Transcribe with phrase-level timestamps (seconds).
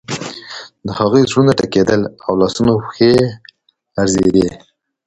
[0.85, 3.23] د هغوی زړونه ټکیدل او لاسونه او پښې یې
[3.95, 4.47] لړزیدې